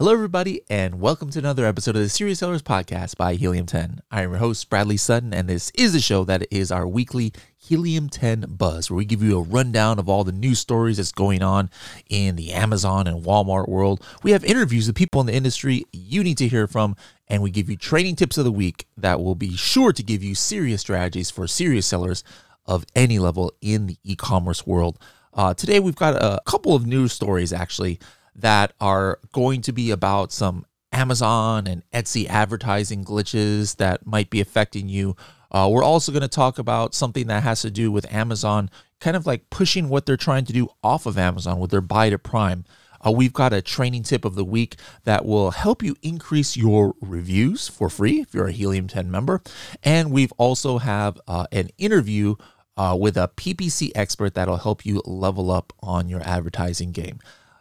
[0.00, 4.00] Hello, everybody, and welcome to another episode of the Serious Sellers Podcast by Helium 10.
[4.10, 7.34] I am your host, Bradley Sutton, and this is the show that is our weekly
[7.58, 11.12] Helium 10 Buzz, where we give you a rundown of all the news stories that's
[11.12, 11.68] going on
[12.08, 14.02] in the Amazon and Walmart world.
[14.22, 16.96] We have interviews with people in the industry you need to hear from,
[17.28, 20.24] and we give you training tips of the week that will be sure to give
[20.24, 22.24] you serious strategies for serious sellers
[22.64, 24.98] of any level in the e commerce world.
[25.34, 28.00] Uh, today, we've got a couple of news stories actually
[28.34, 34.40] that are going to be about some Amazon and Etsy advertising glitches that might be
[34.40, 35.16] affecting you.
[35.50, 39.16] Uh, we're also going to talk about something that has to do with Amazon, kind
[39.16, 42.18] of like pushing what they're trying to do off of Amazon with their buy to
[42.18, 42.64] prime.
[43.04, 46.94] Uh, we've got a training tip of the week that will help you increase your
[47.00, 49.42] reviews for free if you're a Helium 10 member.
[49.82, 52.34] And we've also have uh, an interview
[52.76, 57.18] uh, with a PPC expert that'll help you level up on your advertising game.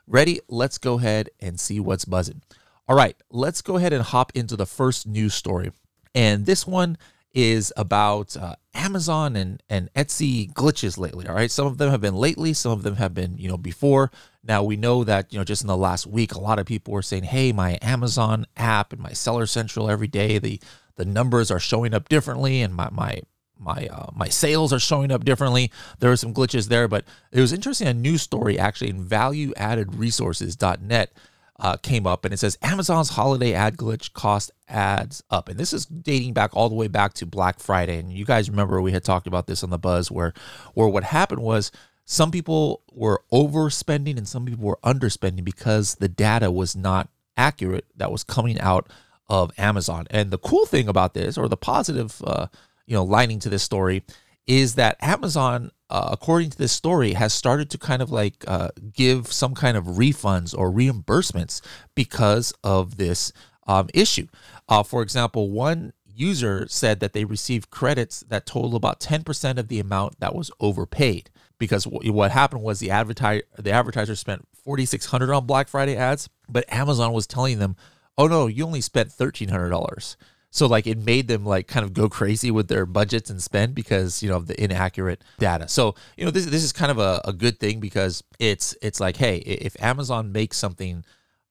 [0.09, 0.39] Ready?
[0.49, 2.41] Let's go ahead and see what's buzzing.
[2.87, 5.71] All right, let's go ahead and hop into the first news story.
[6.15, 6.97] And this one
[7.31, 11.27] is about uh, Amazon and, and Etsy glitches lately.
[11.27, 11.51] All right.
[11.51, 14.09] Some of them have been lately, some of them have been, you know, before.
[14.43, 16.91] Now we know that, you know, just in the last week, a lot of people
[16.91, 20.59] were saying, hey, my Amazon app and my Seller Central every day, the
[20.95, 23.21] the numbers are showing up differently and my my
[23.59, 25.71] my uh, my sales are showing up differently.
[25.99, 27.87] There are some glitches there, but it was interesting.
[27.87, 31.11] A news story actually in valueaddedresources.net
[31.59, 35.73] uh, came up, and it says Amazon's holiday ad glitch cost ads up, and this
[35.73, 37.99] is dating back all the way back to Black Friday.
[37.99, 40.33] And you guys remember we had talked about this on the Buzz, where
[40.73, 41.71] where what happened was
[42.05, 47.85] some people were overspending and some people were underspending because the data was not accurate
[47.95, 48.89] that was coming out
[49.29, 50.07] of Amazon.
[50.09, 52.47] And the cool thing about this, or the positive uh,
[52.89, 54.03] you know lining to this story
[54.47, 58.69] is that Amazon, uh, according to this story, has started to kind of like uh,
[58.91, 61.61] give some kind of refunds or reimbursements
[61.93, 63.31] because of this
[63.67, 64.27] um, issue.
[64.67, 69.67] Uh, for example, one user said that they received credits that total about 10% of
[69.67, 71.29] the amount that was overpaid
[71.59, 76.65] because what happened was the advertiser the advertiser spent 4600 on Black Friday ads, but
[76.73, 77.75] Amazon was telling them,
[78.17, 80.15] "Oh no, you only spent $1300."
[80.51, 83.75] So like it made them like kind of go crazy with their budgets and spend
[83.75, 85.67] because you know of the inaccurate data.
[85.67, 88.99] So you know this this is kind of a, a good thing because it's it's
[88.99, 91.05] like hey if Amazon makes something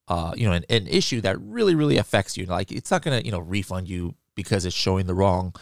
[0.07, 3.21] uh you know an, an issue that really really affects you like it's not gonna
[3.23, 5.53] you know refund you because it's showing the wrong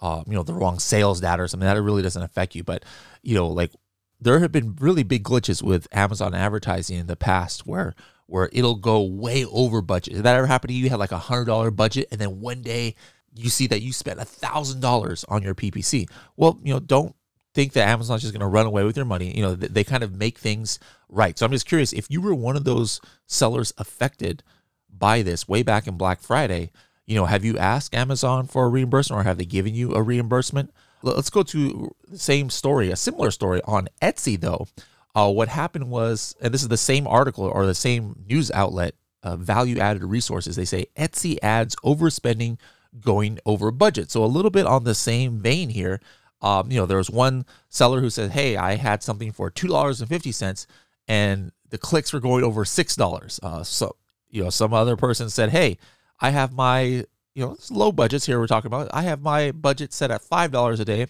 [0.00, 2.84] uh you know the wrong sales data or something that really doesn't affect you but
[3.22, 3.72] you know like
[4.20, 7.94] there have been really big glitches with Amazon advertising in the past where
[8.26, 10.14] where it'll go way over budget.
[10.14, 10.84] Did that ever happen to you?
[10.84, 12.94] You had like a hundred dollar budget, and then one day
[13.34, 16.08] you see that you spent a thousand dollars on your PPC.
[16.36, 17.14] Well, you know, don't
[17.54, 19.34] think that Amazon's just going to run away with your money.
[19.34, 20.78] You know, they, they kind of make things
[21.08, 21.38] right.
[21.38, 24.42] So I'm just curious if you were one of those sellers affected
[24.90, 26.70] by this way back in Black Friday.
[27.06, 30.02] You know, have you asked Amazon for a reimbursement, or have they given you a
[30.02, 30.72] reimbursement?
[31.02, 34.66] Let's go to the same story, a similar story on Etsy though.
[35.16, 38.94] Uh, what happened was, and this is the same article or the same news outlet,
[39.22, 40.56] uh, Value Added Resources.
[40.56, 42.58] They say Etsy ads overspending
[43.00, 44.10] going over budget.
[44.10, 46.00] So a little bit on the same vein here.
[46.42, 49.68] Um, you know, there was one seller who said, "Hey, I had something for two
[49.68, 50.66] dollars and fifty cents,
[51.08, 53.96] and the clicks were going over six dollars." Uh, so
[54.28, 55.78] you know, some other person said, "Hey,
[56.20, 57.06] I have my you
[57.36, 58.38] know low budgets here.
[58.38, 58.90] We're talking about.
[58.92, 61.06] I have my budget set at five dollars a day."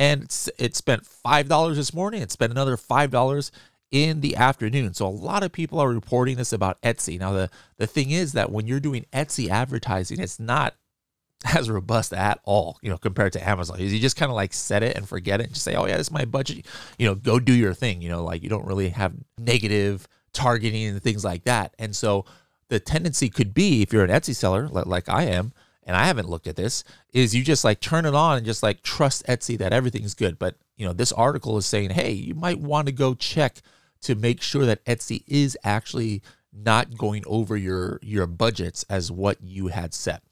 [0.00, 0.22] And
[0.58, 2.22] it spent five dollars this morning.
[2.22, 3.52] It spent another five dollars
[3.90, 4.94] in the afternoon.
[4.94, 7.20] So a lot of people are reporting this about Etsy.
[7.20, 10.74] Now the the thing is that when you're doing Etsy advertising, it's not
[11.54, 13.78] as robust at all, you know, compared to Amazon.
[13.78, 15.98] You just kind of like set it and forget it and just say, "Oh yeah,
[15.98, 16.64] this is my budget."
[16.98, 18.00] You know, go do your thing.
[18.00, 21.74] You know, like you don't really have negative targeting and things like that.
[21.78, 22.24] And so
[22.68, 25.52] the tendency could be if you're an Etsy seller like I am,
[25.90, 28.62] and I haven't looked at this, is you just like turn it on and just
[28.62, 30.38] like trust Etsy that everything's good.
[30.38, 33.56] But you know, this article is saying, hey, you might want to go check
[34.02, 36.22] to make sure that Etsy is actually
[36.52, 40.22] not going over your your budgets as what you had set.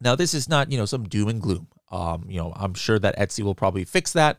[0.00, 1.66] Now, this is not you know some doom and gloom.
[1.90, 4.38] Um, you know, I'm sure that Etsy will probably fix that.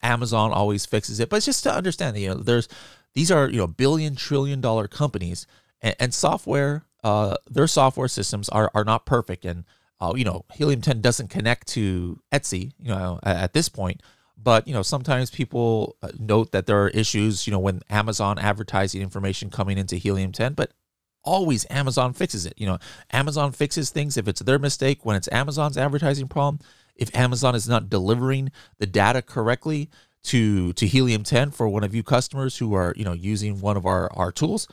[0.00, 2.68] Amazon always fixes it, but it's just to understand that you know there's
[3.14, 5.44] these are you know billion trillion dollar companies
[5.82, 6.84] and, and software.
[7.02, 9.64] Uh, their software systems are are not perfect and
[10.00, 14.02] uh, you know, Helium 10 doesn't connect to Etsy, you know, at, at this point.
[14.40, 18.38] But, you know, sometimes people uh, note that there are issues, you know, when Amazon
[18.38, 20.70] advertising information coming into Helium 10, but
[21.24, 22.54] always Amazon fixes it.
[22.56, 22.78] You know,
[23.12, 26.60] Amazon fixes things if it's their mistake, when it's Amazon's advertising problem,
[26.94, 29.90] if Amazon is not delivering the data correctly
[30.24, 33.76] to to Helium 10 for one of you customers who are, you know, using one
[33.76, 34.68] of our our tools,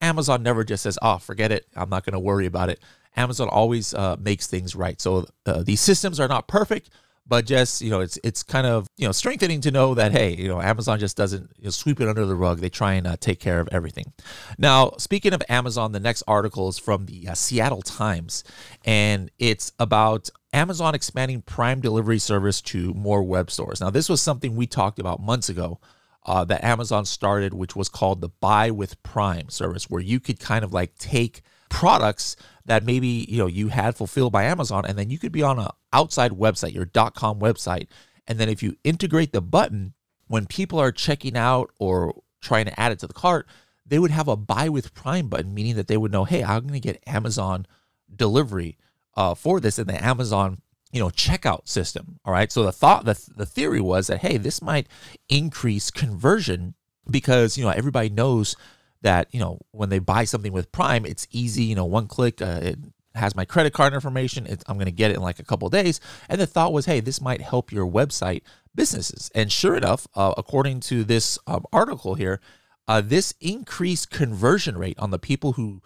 [0.00, 1.66] Amazon never just says, "Oh, forget it.
[1.74, 2.80] I'm not going to worry about it."
[3.16, 5.00] Amazon always uh, makes things right.
[5.00, 6.90] So uh, these systems are not perfect,
[7.26, 10.34] but just you know, it's it's kind of you know strengthening to know that hey,
[10.34, 12.58] you know, Amazon just doesn't you know, sweep it under the rug.
[12.58, 14.12] They try and uh, take care of everything.
[14.58, 18.44] Now, speaking of Amazon, the next article is from the uh, Seattle Times,
[18.84, 23.80] and it's about Amazon expanding Prime delivery service to more web stores.
[23.80, 25.80] Now, this was something we talked about months ago.
[26.26, 30.40] Uh, that Amazon started, which was called the Buy with Prime service, where you could
[30.40, 32.34] kind of like take products
[32.66, 35.58] that maybe you know you had fulfilled by Amazon, and then you could be on
[35.58, 37.88] an outside website, your .com website,
[38.26, 39.94] and then if you integrate the button
[40.26, 43.46] when people are checking out or trying to add it to the cart,
[43.86, 46.62] they would have a buy with Prime button, meaning that they would know, hey, I'm
[46.62, 47.66] going to get Amazon
[48.14, 48.78] delivery
[49.16, 50.62] uh, for this in the Amazon
[50.94, 52.20] you know checkout system.
[52.24, 54.86] All right, so the thought the the theory was that hey, this might
[55.28, 56.74] increase conversion
[57.10, 58.56] because you know everybody knows
[59.04, 61.64] that you know when they buy something with Prime, it's easy.
[61.64, 62.78] You know, one click, uh, it
[63.14, 64.46] has my credit card information.
[64.46, 66.00] It's, I'm going to get it in like a couple days.
[66.28, 68.42] And the thought was, hey, this might help your website
[68.74, 69.30] businesses.
[69.34, 72.40] And sure enough, uh, according to this um, article here,
[72.88, 75.80] uh, this increased conversion rate on the people who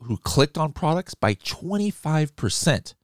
[0.00, 2.94] who clicked on products by 25%.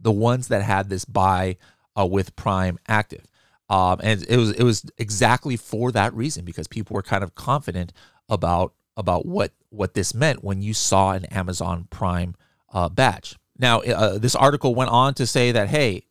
[0.00, 1.56] The ones that had this buy
[1.98, 3.26] uh, with Prime active.
[3.68, 7.34] Um, and it was it was exactly for that reason because people were kind of
[7.34, 7.92] confident
[8.28, 12.34] about about what what this meant when you saw an Amazon Prime
[12.72, 13.36] uh, badge.
[13.56, 16.04] Now, uh, this article went on to say that hey,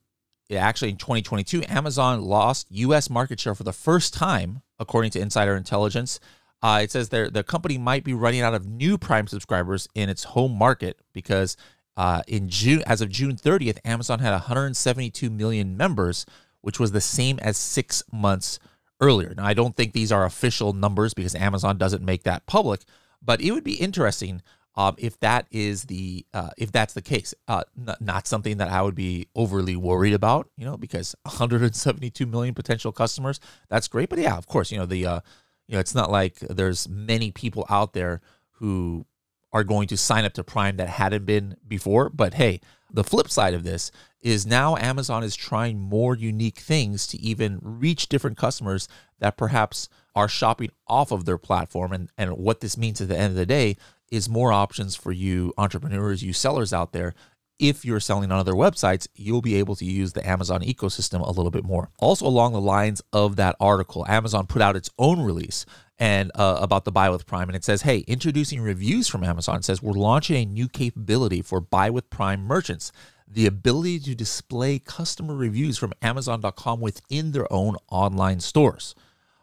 [0.51, 3.09] actually in 2022, Amazon lost U.S.
[3.09, 6.19] market share for the first time, according to Insider Intelligence.
[6.63, 10.23] Uh, it says the company might be running out of new Prime subscribers in its
[10.23, 11.55] home market because
[11.97, 16.25] uh, in June, as of June 30th, Amazon had 172 million members,
[16.61, 18.59] which was the same as six months
[18.99, 19.33] earlier.
[19.35, 22.81] Now, I don't think these are official numbers because Amazon doesn't make that public,
[23.21, 24.41] but it would be interesting
[24.75, 27.33] um, if that is the uh, if that's the case.
[27.47, 32.25] Uh, n- not something that I would be overly worried about, you know, because 172
[32.27, 33.39] million potential customers,
[33.69, 34.09] that's great.
[34.09, 35.19] But yeah, of course, you know the uh,
[35.67, 38.21] you know it's not like there's many people out there
[38.51, 39.05] who
[39.51, 42.09] are going to sign up to Prime that hadn't been before.
[42.09, 42.61] But hey,
[42.91, 43.91] the flip side of this
[44.21, 48.87] is now Amazon is trying more unique things to even reach different customers
[49.19, 51.93] that perhaps are shopping off of their platform.
[51.93, 53.77] And, and what this means at the end of the day
[54.11, 57.13] is more options for you entrepreneurs, you sellers out there.
[57.59, 61.31] If you're selling on other websites, you'll be able to use the Amazon ecosystem a
[61.31, 61.89] little bit more.
[61.97, 65.65] Also, along the lines of that article, Amazon put out its own release
[65.99, 69.57] and uh, about the buy with prime and it says hey introducing reviews from amazon
[69.57, 72.91] it says we're launching a new capability for buy with prime merchants
[73.27, 78.95] the ability to display customer reviews from amazon.com within their own online stores.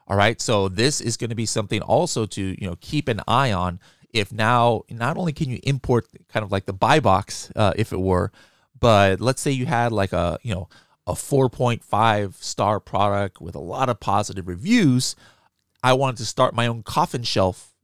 [0.08, 3.20] All right so this is going to be something also to you know keep an
[3.26, 3.80] eye on
[4.12, 7.92] if now not only can you import kind of like the buy box uh, if
[7.92, 8.30] it were
[8.78, 10.68] but let's say you had like a you know
[11.06, 15.16] a 4.5 star product with a lot of positive reviews
[15.84, 17.74] I wanted to start my own coffin shelf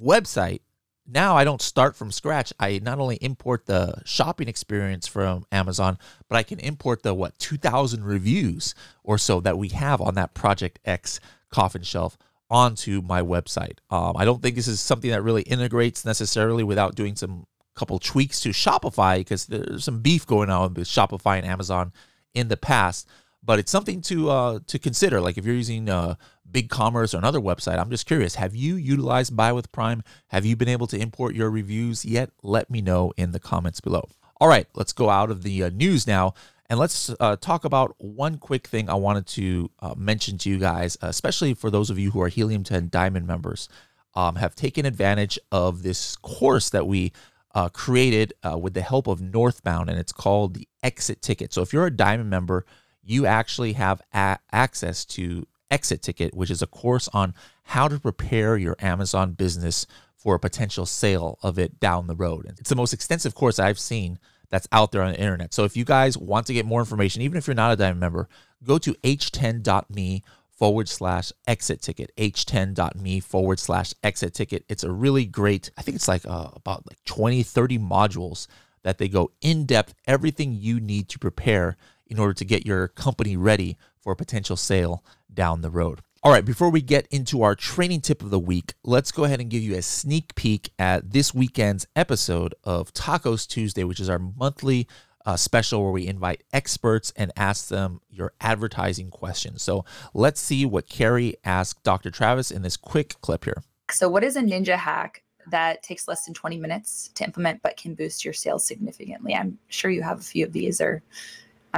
[0.00, 0.60] website.
[1.04, 2.52] Now I don't start from scratch.
[2.60, 7.36] I not only import the shopping experience from Amazon, but I can import the what
[7.40, 11.18] 2000 reviews or so that we have on that Project X
[11.50, 12.16] coffin shelf
[12.48, 13.78] onto my website.
[13.90, 17.98] Um, I don't think this is something that really integrates necessarily without doing some couple
[17.98, 21.92] tweaks to Shopify because there's some beef going on with Shopify and Amazon
[22.34, 23.08] in the past
[23.42, 25.20] but it's something to uh, to consider.
[25.20, 26.16] Like if you're using uh,
[26.50, 30.02] BigCommerce or another website, I'm just curious: have you utilized Buy with Prime?
[30.28, 32.30] Have you been able to import your reviews yet?
[32.42, 34.08] Let me know in the comments below.
[34.40, 36.34] All right, let's go out of the uh, news now.
[36.70, 40.58] And let's uh, talk about one quick thing I wanted to uh, mention to you
[40.58, 43.70] guys, especially for those of you who are Helium 10 Diamond members,
[44.14, 47.12] um, have taken advantage of this course that we
[47.54, 51.54] uh, created uh, with the help of Northbound, and it's called the Exit Ticket.
[51.54, 52.66] So if you're a Diamond member,
[53.08, 57.34] you actually have a- access to Exit Ticket, which is a course on
[57.64, 59.86] how to prepare your Amazon business
[60.16, 62.46] for a potential sale of it down the road.
[62.58, 64.18] It's the most extensive course I've seen
[64.50, 65.54] that's out there on the internet.
[65.54, 68.00] So if you guys want to get more information, even if you're not a Diamond
[68.00, 68.28] member,
[68.64, 74.64] go to h10.me forward slash exit ticket, h10.me forward slash exit ticket.
[74.68, 78.48] It's a really great, I think it's like uh, about like 20, 30 modules
[78.82, 81.76] that they go in depth, everything you need to prepare
[82.08, 86.00] in order to get your company ready for a potential sale down the road.
[86.22, 89.40] All right, before we get into our training tip of the week, let's go ahead
[89.40, 94.08] and give you a sneak peek at this weekend's episode of Tacos Tuesday, which is
[94.08, 94.88] our monthly
[95.24, 99.62] uh, special where we invite experts and ask them your advertising questions.
[99.62, 102.10] So let's see what Carrie asked Dr.
[102.10, 103.62] Travis in this quick clip here.
[103.90, 107.76] So, what is a ninja hack that takes less than 20 minutes to implement, but
[107.76, 109.34] can boost your sales significantly.
[109.34, 111.02] I'm sure you have a few of these, or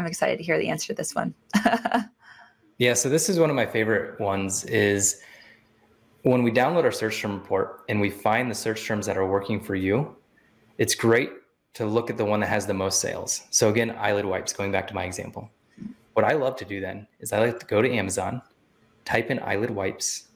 [0.00, 1.34] I'm excited to hear the answer to this one.
[2.78, 5.20] yeah, so this is one of my favorite ones is
[6.22, 9.26] when we download our search term report and we find the search terms that are
[9.26, 10.16] working for you,
[10.78, 11.32] it's great
[11.74, 13.42] to look at the one that has the most sales.
[13.50, 15.50] So again, eyelid wipes, going back to my example.
[16.14, 18.40] What I love to do then is I like to go to Amazon,
[19.04, 20.28] type in eyelid wipes,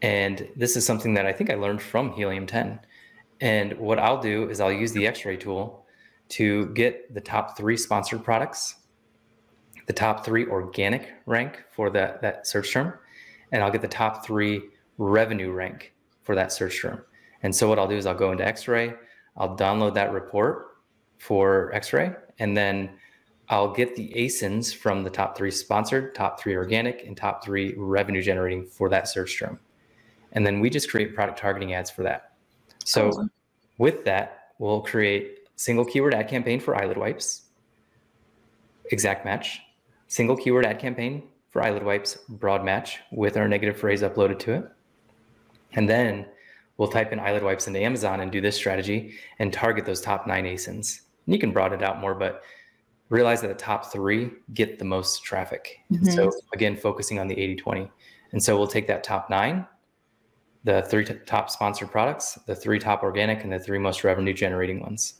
[0.00, 2.80] and this is something that I think I learned from Helium 10.
[3.42, 5.84] And what I'll do is I'll use the X-ray tool
[6.30, 8.76] to get the top three sponsored products,
[9.88, 12.92] the top three organic rank for that, that search term,
[13.50, 14.62] and I'll get the top three
[14.98, 17.02] revenue rank for that search term.
[17.42, 18.94] And so what I'll do is I'll go into X-ray,
[19.38, 20.76] I'll download that report
[21.16, 22.90] for X-ray, and then
[23.48, 27.74] I'll get the ASINs from the top three sponsored, top three organic, and top three
[27.78, 29.58] revenue generating for that search term.
[30.32, 32.34] And then we just create product targeting ads for that.
[32.84, 33.30] So awesome.
[33.78, 37.44] with that, we'll create single keyword ad campaign for eyelid wipes,
[38.90, 39.62] exact match,
[40.08, 44.54] single keyword ad campaign for eyelid wipes, broad match with our negative phrase uploaded to
[44.54, 44.68] it.
[45.74, 46.26] And then
[46.76, 50.26] we'll type in eyelid wipes into Amazon and do this strategy and target those top
[50.26, 51.00] nine ASINs.
[51.26, 52.42] And you can broaden it out more, but
[53.08, 55.78] realize that the top three get the most traffic.
[55.92, 56.06] Mm-hmm.
[56.10, 57.90] So again, focusing on the 80 20.
[58.32, 59.66] And so we'll take that top nine
[60.64, 64.34] the three t- top sponsored products, the three top organic, and the three most revenue
[64.34, 65.17] generating ones.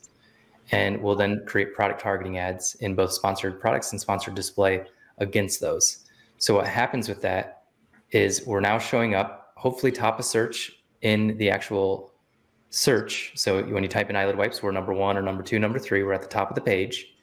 [0.71, 4.85] And we'll then create product targeting ads in both sponsored products and sponsored display
[5.17, 6.05] against those.
[6.37, 7.63] So what happens with that
[8.11, 10.71] is we're now showing up, hopefully top of search
[11.01, 12.13] in the actual
[12.69, 13.33] search.
[13.35, 16.03] So when you type in eyelid wipes, we're number one or number two, number three,
[16.03, 17.15] we're at the top of the page.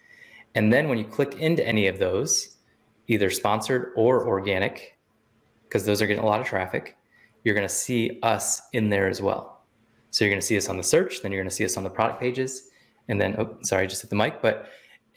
[0.55, 2.57] And then when you click into any of those,
[3.09, 4.99] either sponsored or organic,
[5.65, 6.97] because those are getting a lot of traffic,
[7.45, 9.63] you're going to see us in there as well.
[10.11, 11.77] So you're going to see us on the search, then you're going to see us
[11.77, 12.71] on the product pages,
[13.09, 14.43] and then oh, sorry, I just hit the mic.
[14.43, 14.69] But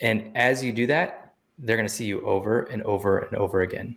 [0.01, 3.62] and as you do that, they're going to see you over and over and over
[3.62, 3.96] again.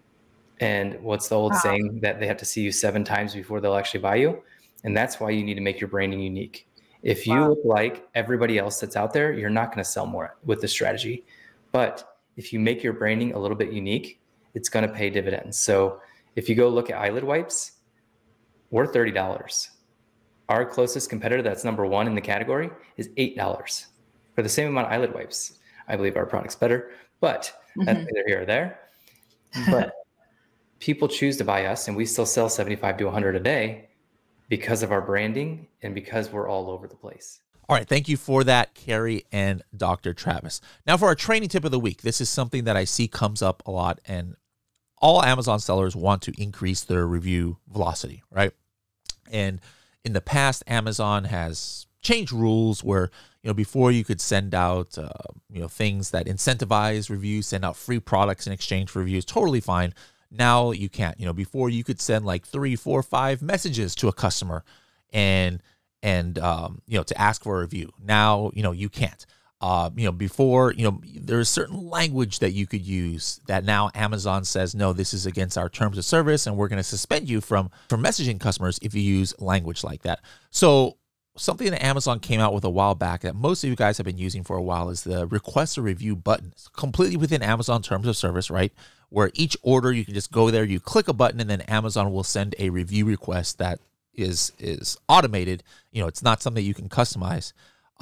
[0.61, 1.59] And what's the old wow.
[1.59, 4.43] saying that they have to see you seven times before they'll actually buy you?
[4.85, 6.69] And that's why you need to make your branding unique.
[7.03, 7.51] If you wow.
[7.51, 10.71] look like everybody else that's out there, you're not going to sell more with this
[10.71, 11.25] strategy.
[11.73, 14.21] But if you make your branding a little bit unique,
[14.55, 15.59] it's going to pay dividends.
[15.59, 16.01] So
[16.37, 17.73] if you go look at eyelid wipes,
[18.71, 19.69] we're $30.
[20.53, 22.69] Our closest competitor that's number one in the category
[22.99, 23.87] is $8
[24.35, 25.55] for the same amount of eyelid wipes.
[25.89, 26.91] I believe our product's better,
[27.21, 27.87] but mm-hmm.
[27.87, 28.81] that's neither here or there.
[29.71, 29.95] But
[30.79, 33.89] people choose to buy us and we still sell 75 to 100 a day
[34.51, 37.41] because of our branding and because we're all over the place.
[37.67, 40.13] All right, thank you for that, Carrie and Dr.
[40.13, 40.61] Travis.
[40.87, 43.41] Now, for our training tip of the week, this is something that I see comes
[43.41, 44.37] up a lot, and
[44.99, 48.53] all Amazon sellers want to increase their review velocity, right?
[49.31, 49.63] And
[50.05, 53.11] in the past, Amazon has changed rules where
[53.43, 55.09] you know before you could send out uh,
[55.51, 59.61] you know things that incentivize reviews, send out free products in exchange for reviews, totally
[59.61, 59.95] fine.
[60.31, 61.19] Now you can't.
[61.19, 64.65] You know before you could send like three, four, five messages to a customer,
[65.13, 65.63] and
[66.03, 67.91] and um, you know to ask for a review.
[68.03, 69.25] Now you know you can't
[69.63, 73.91] uh, you know, before, you know, there's certain language that you could use that now
[73.95, 77.31] Amazon says, no, this is against our terms of service, and we're going to suspend
[77.31, 80.21] you from from messaging customers if you use language like that.
[80.51, 80.97] So
[81.37, 84.05] something that Amazon came out with a while back that most of you guys have
[84.05, 86.49] been using for a while is the request a review button.
[86.53, 88.73] It's completely within Amazon terms of service, right?
[89.11, 92.13] Where each order you can just go there, you click a button, and then Amazon
[92.13, 93.79] will send a review request that
[94.13, 95.63] is is automated.
[95.93, 97.53] You know, it's not something you can customize.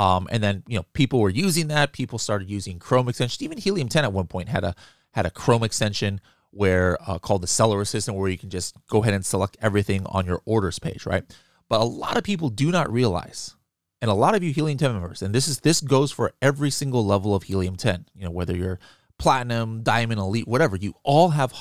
[0.01, 1.93] Um, and then you know people were using that.
[1.93, 3.43] People started using Chrome extensions.
[3.43, 4.75] Even Helium 10 at one point had a
[5.11, 9.03] had a Chrome extension where uh, called the Seller Assistant, where you can just go
[9.03, 11.25] ahead and select everything on your orders page, right?
[11.69, 13.55] But a lot of people do not realize,
[14.01, 16.71] and a lot of you Helium 10 members, and this is this goes for every
[16.71, 18.07] single level of Helium 10.
[18.15, 18.81] You know whether you're
[19.19, 21.53] platinum, diamond, elite, whatever, you all have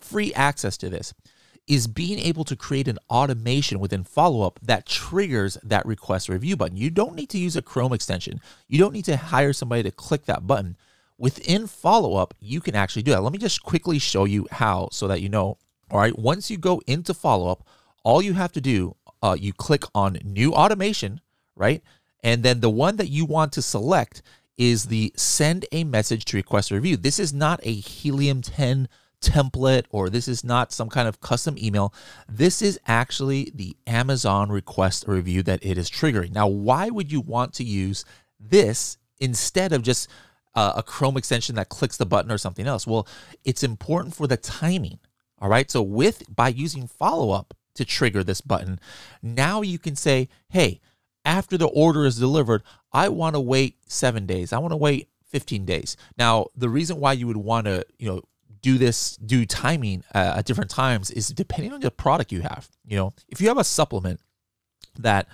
[0.00, 1.12] free access to this
[1.68, 6.56] is being able to create an automation within follow up that triggers that request review
[6.56, 6.76] button.
[6.76, 8.40] You don't need to use a Chrome extension.
[8.68, 10.76] You don't need to hire somebody to click that button.
[11.18, 13.22] Within follow up, you can actually do that.
[13.22, 15.58] Let me just quickly show you how so that you know.
[15.90, 17.66] All right, once you go into follow up,
[18.02, 21.20] all you have to do, uh, you click on new automation,
[21.54, 21.82] right?
[22.24, 24.22] And then the one that you want to select
[24.56, 26.96] is the send a message to request review.
[26.96, 28.88] This is not a Helium 10
[29.22, 31.94] template or this is not some kind of custom email.
[32.28, 36.32] This is actually the Amazon request review that it is triggering.
[36.32, 38.04] Now, why would you want to use
[38.40, 40.08] this instead of just
[40.54, 42.86] uh, a Chrome extension that clicks the button or something else?
[42.86, 43.06] Well,
[43.44, 44.98] it's important for the timing.
[45.40, 45.70] All right.
[45.70, 48.80] So with by using follow up, to trigger this button.
[49.22, 50.80] Now you can say, hey,
[51.24, 52.62] after the order is delivered,
[52.92, 54.52] I want to wait seven days.
[54.52, 55.96] I want to wait 15 days.
[56.18, 58.22] Now, the reason why you would want to, you know,
[58.62, 62.68] do this, do timing uh, at different times is depending on the product you have.
[62.86, 64.20] You know, if you have a supplement
[64.98, 65.28] that,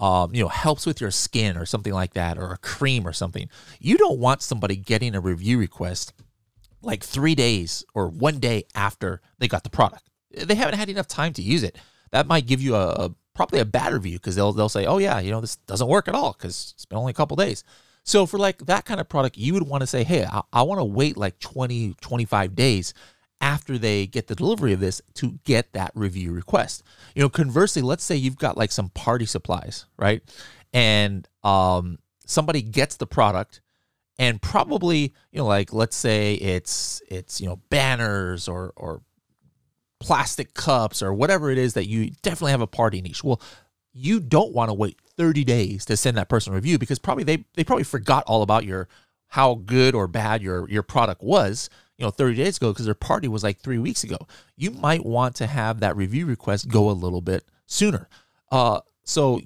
[0.00, 3.12] um, you know, helps with your skin or something like that, or a cream or
[3.12, 6.12] something, you don't want somebody getting a review request
[6.82, 10.10] like three days or one day after they got the product.
[10.30, 11.78] They haven't had enough time to use it.
[12.10, 14.98] That might give you a, a probably a bad review because they'll they'll say, oh
[14.98, 17.64] yeah, you know this doesn't work at all because it's been only a couple days.
[18.04, 20.62] So for like that kind of product, you would want to say, hey, I, I
[20.62, 22.94] want to wait like 20, 25 days
[23.40, 26.82] after they get the delivery of this to get that review request.
[27.14, 30.22] You know, conversely, let's say you've got like some party supplies, right?
[30.72, 33.62] And um, somebody gets the product
[34.18, 39.02] and probably, you know, like let's say it's it's, you know, banners or or
[39.98, 43.24] plastic cups or whatever it is that you definitely have a party niche.
[43.24, 43.40] Well,
[43.94, 47.24] you don't want to wait 30 days to send that person a review because probably
[47.24, 48.88] they they probably forgot all about your
[49.28, 52.94] how good or bad your your product was you know 30 days ago because their
[52.94, 54.18] party was like three weeks ago
[54.56, 58.08] you might want to have that review request go a little bit sooner
[58.50, 59.40] uh, so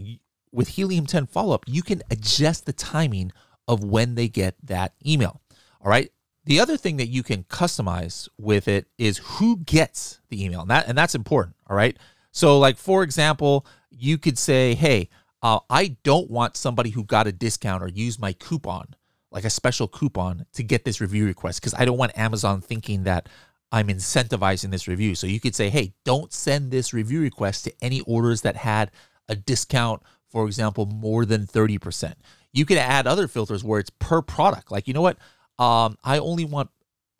[0.52, 3.33] with helium 10 follow-up you can adjust the timing
[3.67, 5.40] of when they get that email
[5.81, 6.11] all right
[6.49, 10.62] the other thing that you can customize with it is who gets the email.
[10.62, 11.57] And, that, and that's important.
[11.69, 11.95] All right.
[12.33, 15.09] So, like, for example, you could say, hey,
[15.42, 18.95] uh, I don't want somebody who got a discount or used my coupon,
[19.30, 23.04] like a special coupon, to get this review request because I don't want Amazon thinking
[23.04, 23.28] that
[23.71, 25.14] I'm incentivizing this review.
[25.14, 28.90] So you could say, hey, don't send this review request to any orders that had
[29.28, 32.14] a discount, for example, more than 30%.
[32.52, 34.73] You could add other filters where it's per product.
[34.73, 35.18] Like, you know what?
[35.59, 36.71] um, I only want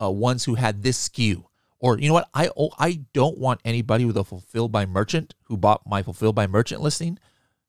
[0.01, 1.43] uh, ones who had this SKU.
[1.79, 2.29] Or you know what?
[2.33, 6.35] I oh, I don't want anybody with a fulfilled by merchant who bought my fulfilled
[6.35, 7.19] by merchant listing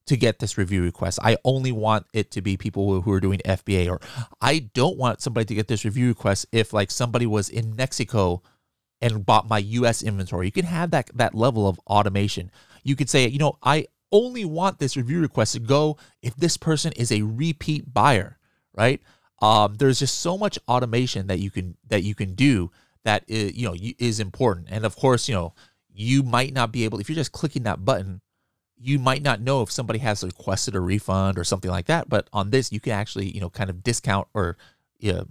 [0.06, 1.18] to get this review request.
[1.22, 3.88] I only want it to be people who are doing FBA.
[3.88, 4.00] Or
[4.40, 8.42] I don't want somebody to get this review request if like somebody was in Mexico
[9.00, 10.46] and bought my US inventory.
[10.46, 12.50] You can have that that level of automation.
[12.82, 16.56] You could say, you know, I only want this review request to go if this
[16.56, 18.38] person is a repeat buyer,
[18.74, 19.00] right?
[19.40, 22.70] um, there's just so much automation that you can that you can do
[23.04, 24.68] that is, you know is important.
[24.70, 25.54] And of course, you know
[25.92, 28.20] you might not be able if you're just clicking that button,
[28.76, 32.08] you might not know if somebody has requested a refund or something like that.
[32.08, 34.56] But on this, you can actually you know kind of discount or
[34.98, 35.26] you know,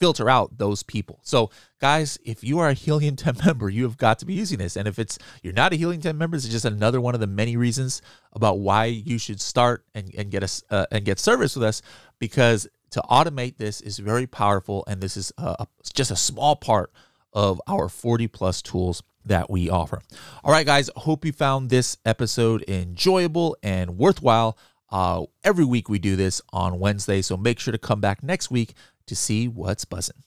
[0.00, 1.20] filter out those people.
[1.22, 4.58] So, guys, if you are a Helium 10 member, you have got to be using
[4.58, 4.76] this.
[4.76, 7.26] And if it's you're not a Helium 10 member, it's just another one of the
[7.26, 8.00] many reasons
[8.32, 11.82] about why you should start and, and get us uh, and get service with us
[12.18, 16.92] because to automate this is very powerful, and this is a, just a small part
[17.32, 20.00] of our 40 plus tools that we offer.
[20.42, 24.58] All right, guys, hope you found this episode enjoyable and worthwhile.
[24.90, 28.50] Uh, every week we do this on Wednesday, so make sure to come back next
[28.50, 28.74] week
[29.06, 30.22] to see what's buzzing.